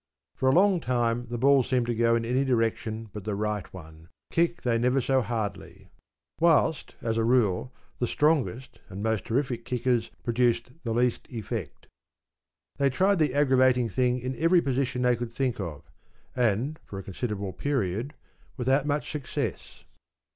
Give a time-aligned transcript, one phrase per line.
[0.39, 3.71] ’For a long time the ball seemed to go in any direction but the right
[3.71, 5.91] one, kick they never so hardly;
[6.39, 11.85] whilst, as a rule, the strongest and most terrific kickers produced the least effect.
[12.77, 15.83] They tried the aggravating thing in every position they could think of,
[16.35, 18.15] and, for a considerable period,
[18.57, 19.83] without much success.